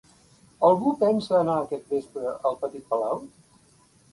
[0.69, 3.23] Algú pensa anar aquest vespre al Petit Palau?